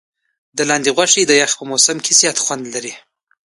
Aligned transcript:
د 0.57 0.59
لاندي 0.69 0.91
غوښي 0.97 1.23
د 1.27 1.31
یخ 1.41 1.51
په 1.59 1.63
موسم 1.71 1.97
کي 2.05 2.11
زیات 2.19 2.37
خوند 2.43 2.63
لري. 2.73 2.93